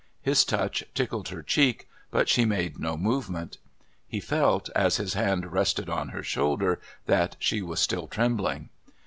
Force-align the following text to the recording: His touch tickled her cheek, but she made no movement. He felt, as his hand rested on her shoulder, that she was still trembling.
His 0.23 0.43
touch 0.43 0.83
tickled 0.95 1.27
her 1.27 1.43
cheek, 1.43 1.87
but 2.09 2.27
she 2.27 2.43
made 2.43 2.79
no 2.79 2.97
movement. 2.97 3.59
He 4.07 4.19
felt, 4.19 4.67
as 4.75 4.97
his 4.97 5.13
hand 5.13 5.51
rested 5.53 5.91
on 5.91 6.09
her 6.09 6.23
shoulder, 6.23 6.79
that 7.05 7.35
she 7.39 7.61
was 7.61 7.79
still 7.79 8.07
trembling. 8.07 8.69